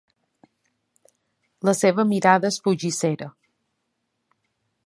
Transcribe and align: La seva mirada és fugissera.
La 1.69 1.75
seva 1.81 2.07
mirada 2.13 2.51
és 2.55 2.59
fugissera. 2.69 3.29